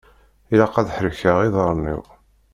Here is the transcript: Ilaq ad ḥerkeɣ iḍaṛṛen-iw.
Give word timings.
Ilaq 0.53 0.75
ad 0.77 0.87
ḥerkeɣ 0.95 1.37
iḍaṛṛen-iw. 1.47 2.01